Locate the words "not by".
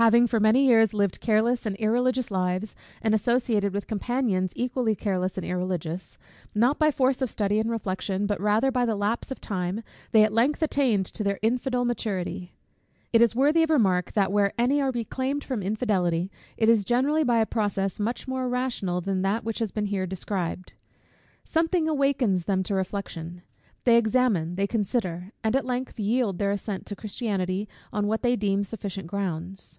6.54-6.90